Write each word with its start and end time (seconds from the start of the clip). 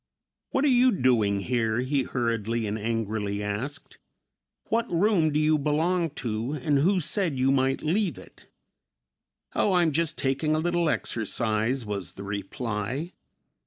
"What 0.49 0.65
are 0.65 0.67
you 0.67 0.91
doing 0.91 1.41
here?" 1.41 1.81
he 1.81 2.01
hurriedly 2.01 2.65
and 2.65 2.75
angrily 2.79 3.43
asked. 3.43 3.99
"What 4.69 4.91
room 4.91 5.31
do 5.31 5.39
you 5.39 5.59
belong 5.59 6.09
to 6.25 6.53
and 6.53 6.79
who 6.79 6.99
said 6.99 7.37
you 7.37 7.51
might 7.51 7.83
leave 7.83 8.17
it?" 8.17 8.47
"Oh, 9.53 9.73
I'm 9.73 9.91
just 9.91 10.17
taking 10.17 10.55
a 10.55 10.59
little 10.59 10.89
exercise," 10.89 11.85
was 11.85 12.13
the 12.13 12.23
reply. 12.23 13.11